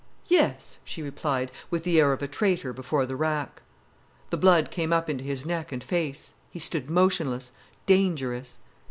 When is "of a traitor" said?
2.11-2.73